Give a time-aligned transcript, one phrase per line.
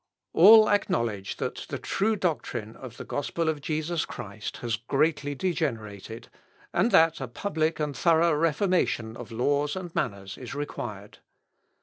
[0.33, 6.27] All acknowledge that the true doctrine of the gospel of Jesus Christ has greatly degenerated,
[6.73, 11.19] and that a public and thorough reformation of laws and manners is required.